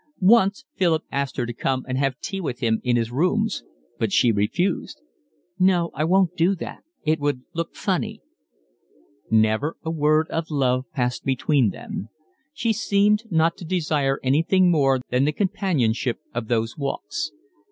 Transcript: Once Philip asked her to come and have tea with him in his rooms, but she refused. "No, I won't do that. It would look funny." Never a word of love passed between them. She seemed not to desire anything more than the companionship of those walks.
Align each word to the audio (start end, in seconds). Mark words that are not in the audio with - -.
Once 0.33 0.65
Philip 0.73 1.03
asked 1.11 1.37
her 1.37 1.45
to 1.45 1.53
come 1.53 1.85
and 1.87 1.95
have 1.95 2.19
tea 2.21 2.41
with 2.41 2.57
him 2.59 2.81
in 2.83 2.95
his 2.95 3.11
rooms, 3.11 3.63
but 3.99 4.11
she 4.11 4.31
refused. 4.31 4.99
"No, 5.59 5.91
I 5.93 6.05
won't 6.05 6.35
do 6.35 6.55
that. 6.55 6.83
It 7.03 7.19
would 7.19 7.43
look 7.53 7.75
funny." 7.75 8.19
Never 9.29 9.77
a 9.83 9.91
word 9.91 10.27
of 10.31 10.49
love 10.49 10.85
passed 10.91 11.23
between 11.23 11.69
them. 11.69 12.09
She 12.51 12.73
seemed 12.73 13.25
not 13.29 13.57
to 13.57 13.63
desire 13.63 14.19
anything 14.23 14.71
more 14.71 15.01
than 15.11 15.25
the 15.25 15.31
companionship 15.31 16.19
of 16.33 16.47
those 16.47 16.75
walks. 16.75 17.31